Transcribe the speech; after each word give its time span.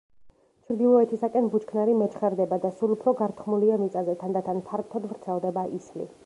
ჩრდილოეთისაკენ 0.67 1.49
ბუჩქნარი 1.55 1.93
მეჩხერდება 1.99 2.59
და 2.63 2.71
სულ 2.79 2.95
უფრო 2.97 3.13
გართხმულია 3.21 3.79
მიწაზე, 3.83 4.17
თანდათან 4.25 4.65
ფართოდ 4.71 5.07
ვრცელდება 5.13 5.69
ისლი. 5.81 6.11